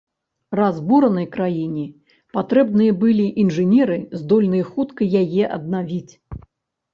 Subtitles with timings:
[0.59, 1.83] Разбуранай краіне
[2.37, 6.13] патрэбныя былі інжынеры, здольныя хутка яе аднавіць.